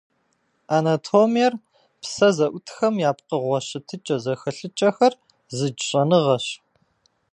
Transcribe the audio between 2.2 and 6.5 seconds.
зыӏутхэм я пкъыгъуэ щытыкӏэ-зэхэлъыкӏэхэр зыдж щӏэныгъэщ.